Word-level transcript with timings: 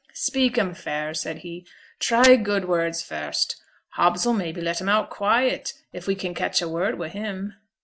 'Speak 0.13 0.57
'em 0.57 0.73
fair,' 0.73 1.13
said 1.13 1.37
he; 1.45 1.63
'try 1.99 2.35
good 2.35 2.65
words 2.65 3.03
first. 3.03 3.61
Hobbs 3.89 4.25
'll 4.25 4.33
mebbe 4.33 4.57
let 4.57 4.81
'em 4.81 4.89
out 4.89 5.11
quiet, 5.11 5.73
if 5.93 6.07
we 6.07 6.15
can 6.15 6.33
catch 6.33 6.59
a 6.59 6.67
word 6.67 6.97
wi' 6.97 7.09
him. 7.09 7.53